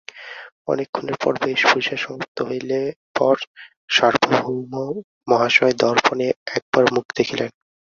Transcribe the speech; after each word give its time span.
অনেক 0.67 0.87
ক্ষণের 0.91 1.17
পর 1.23 1.33
বেশভূষা 1.43 1.97
সমাপ্ত 1.97 2.37
হইলে 2.41 2.79
পর 3.15 3.35
সার্বভৌম 3.89 4.73
মহাশয় 5.27 5.75
দর্পণে 5.81 6.27
একবার 6.55 6.83
মুখ 6.93 7.05
দেখিলেন। 7.17 7.49